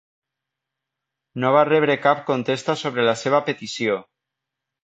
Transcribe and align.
No 1.43 1.51
va 1.57 1.61
rebre 1.69 1.97
cap 2.07 2.25
contesta 2.31 2.77
sobre 2.85 3.07
la 3.11 3.15
seva 3.25 3.43
petició. 3.51 4.03